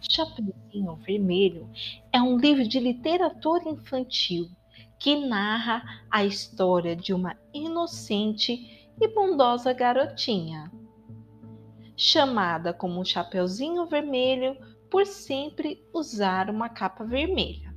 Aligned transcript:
Chapeuzinho 0.00 0.96
Vermelho 0.96 1.70
é 2.12 2.20
um 2.20 2.36
livro 2.36 2.66
de 2.66 2.80
literatura 2.80 3.68
infantil 3.68 4.48
que 4.98 5.16
narra 5.16 5.82
a 6.10 6.24
história 6.24 6.96
de 6.96 7.12
uma 7.12 7.36
inocente 7.52 8.88
e 9.00 9.08
bondosa 9.08 9.72
garotinha, 9.72 10.70
chamada 11.96 12.72
como 12.72 13.04
Chapeuzinho 13.04 13.86
Vermelho 13.86 14.56
por 14.90 15.06
sempre 15.06 15.82
usar 15.94 16.50
uma 16.50 16.68
capa 16.68 17.04
vermelha. 17.04 17.74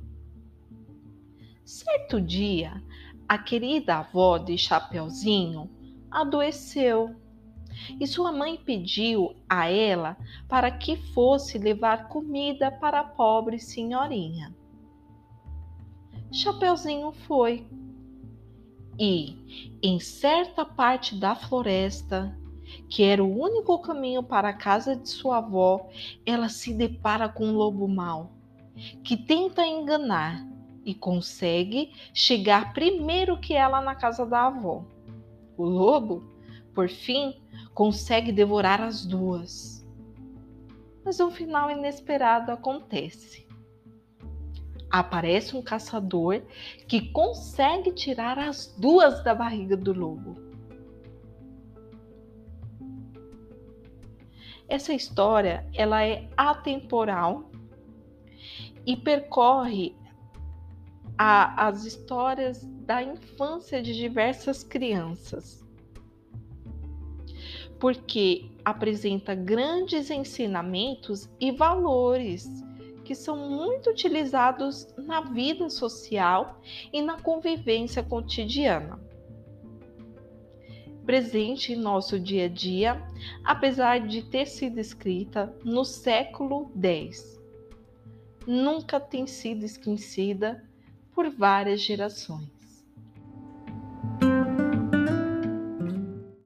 Certo 1.64 2.20
dia, 2.20 2.82
a 3.28 3.38
querida 3.38 3.96
avó 3.96 4.36
de 4.36 4.58
Chapeuzinho 4.58 5.70
adoeceu 6.10 7.16
e 8.00 8.06
sua 8.06 8.32
mãe 8.32 8.56
pediu 8.56 9.34
a 9.48 9.70
ela 9.70 10.16
para 10.48 10.70
que 10.70 10.96
fosse 10.96 11.58
levar 11.58 12.08
comida 12.08 12.70
para 12.70 13.00
a 13.00 13.04
pobre 13.04 13.58
senhorinha. 13.58 14.54
Chapeuzinho 16.32 17.12
foi. 17.12 17.66
E, 18.98 19.78
em 19.82 19.98
certa 19.98 20.64
parte 20.64 21.14
da 21.14 21.34
floresta, 21.34 22.36
que 22.88 23.02
era 23.02 23.22
o 23.22 23.40
único 23.40 23.78
caminho 23.80 24.22
para 24.22 24.48
a 24.48 24.54
casa 24.54 24.96
de 24.96 25.08
sua 25.08 25.38
avó, 25.38 25.88
ela 26.24 26.48
se 26.48 26.72
depara 26.72 27.28
com 27.28 27.46
um 27.46 27.56
lobo 27.56 27.88
mau, 27.88 28.32
que 29.02 29.16
tenta 29.16 29.66
enganar 29.66 30.44
e 30.84 30.94
consegue 30.94 31.92
chegar 32.12 32.72
primeiro 32.72 33.38
que 33.38 33.54
ela 33.54 33.80
na 33.80 33.94
casa 33.94 34.26
da 34.26 34.46
avó. 34.46 34.84
O 35.56 35.64
lobo, 35.64 36.33
por 36.74 36.88
fim, 36.88 37.40
consegue 37.72 38.32
devorar 38.32 38.80
as 38.80 39.06
duas. 39.06 39.86
Mas 41.04 41.20
um 41.20 41.30
final 41.30 41.70
inesperado 41.70 42.50
acontece. 42.50 43.46
Aparece 44.90 45.56
um 45.56 45.62
caçador 45.62 46.42
que 46.88 47.12
consegue 47.12 47.92
tirar 47.92 48.38
as 48.38 48.74
duas 48.78 49.22
da 49.22 49.34
barriga 49.34 49.76
do 49.76 49.92
lobo. 49.92 50.36
Essa 54.66 54.94
história 54.94 55.68
ela 55.74 56.04
é 56.04 56.28
atemporal 56.36 57.50
e 58.86 58.96
percorre 58.96 59.94
a, 61.18 61.68
as 61.68 61.84
histórias 61.84 62.64
da 62.64 63.02
infância 63.02 63.82
de 63.82 63.94
diversas 63.94 64.64
crianças 64.64 65.63
porque 67.78 68.50
apresenta 68.64 69.34
grandes 69.34 70.10
ensinamentos 70.10 71.28
e 71.40 71.50
valores 71.50 72.48
que 73.04 73.14
são 73.14 73.36
muito 73.36 73.90
utilizados 73.90 74.94
na 74.96 75.20
vida 75.20 75.68
social 75.68 76.60
e 76.92 77.02
na 77.02 77.20
convivência 77.20 78.02
cotidiana. 78.02 78.98
Presente 81.04 81.74
em 81.74 81.76
nosso 81.76 82.18
dia 82.18 82.46
a 82.46 82.48
dia, 82.48 83.02
apesar 83.44 84.06
de 84.06 84.22
ter 84.22 84.46
sido 84.46 84.80
escrita 84.80 85.54
no 85.62 85.84
século 85.84 86.72
X, 86.74 87.38
nunca 88.46 88.98
tem 88.98 89.26
sido 89.26 89.64
esquecida 89.64 90.64
por 91.14 91.28
várias 91.28 91.82
gerações. 91.82 92.53